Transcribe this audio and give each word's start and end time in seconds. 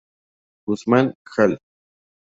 Guzman, 0.65 1.13
Jal. 1.37 1.57